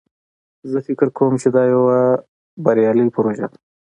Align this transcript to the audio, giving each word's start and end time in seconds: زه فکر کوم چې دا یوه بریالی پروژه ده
زه 0.71 0.77
فکر 0.87 1.07
کوم 1.17 1.33
چې 1.41 1.47
دا 1.55 1.63
یوه 1.73 1.97
بریالی 2.63 3.07
پروژه 3.15 3.45
ده 3.51 3.57